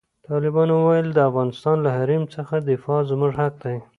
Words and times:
طالبانو 0.29 0.73
وویل، 0.79 1.07
د 1.13 1.19
افغانستان 1.29 1.77
له 1.85 1.89
حریم 1.97 2.23
څخه 2.35 2.55
دفاع 2.69 2.99
زموږ 3.11 3.31
حق 3.41 3.55
دی. 3.63 3.77